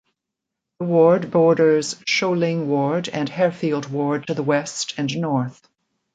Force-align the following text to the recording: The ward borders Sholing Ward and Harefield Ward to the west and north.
The 0.79 0.85
ward 0.87 1.29
borders 1.29 1.93
Sholing 2.07 2.65
Ward 2.65 3.07
and 3.09 3.29
Harefield 3.29 3.85
Ward 3.91 4.25
to 4.25 4.33
the 4.33 4.41
west 4.41 4.95
and 4.97 5.15
north. 5.15 5.61